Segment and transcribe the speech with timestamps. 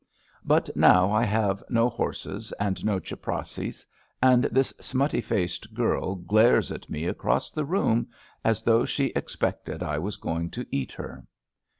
[0.43, 3.85] But now I have no horses and no chaprassis,
[4.19, 8.09] and this smutty faced girl glares at me across the room
[8.43, 11.27] as though she expected I was going to eat her.